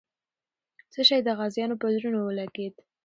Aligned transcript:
څه 0.91 1.01
شی 1.07 1.19
د 1.23 1.29
غازیانو 1.39 1.75
په 1.81 1.87
زړونو 1.95 2.19
ولګېد؟ 2.23 2.75